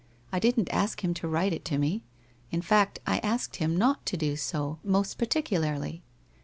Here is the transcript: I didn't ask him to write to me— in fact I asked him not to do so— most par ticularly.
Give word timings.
I 0.31 0.39
didn't 0.39 0.73
ask 0.73 1.03
him 1.03 1.13
to 1.13 1.27
write 1.27 1.63
to 1.63 1.77
me— 1.77 2.03
in 2.51 2.63
fact 2.63 2.97
I 3.05 3.19
asked 3.19 3.57
him 3.57 3.77
not 3.77 4.03
to 4.07 4.17
do 4.17 4.35
so— 4.35 4.79
most 4.83 5.19
par 5.19 5.27
ticularly. 5.27 6.01